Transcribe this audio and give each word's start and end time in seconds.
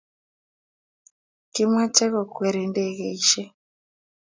Kimache 1.53 2.05
kokweri 2.13 2.61
ndegeishek 2.69 3.51